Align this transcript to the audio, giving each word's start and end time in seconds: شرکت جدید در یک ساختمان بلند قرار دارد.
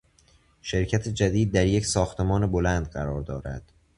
شرکت 0.61 1.07
جدید 1.07 1.51
در 1.53 1.65
یک 1.67 1.85
ساختمان 1.85 2.51
بلند 2.51 2.89
قرار 2.89 3.21
دارد. 3.21 3.71